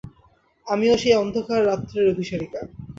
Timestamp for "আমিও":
0.67-0.95